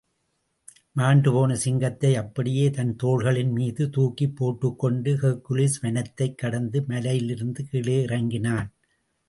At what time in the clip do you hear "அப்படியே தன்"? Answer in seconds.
2.15-2.95